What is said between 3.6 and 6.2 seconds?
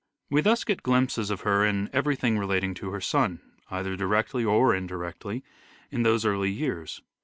either directly or indirectly, in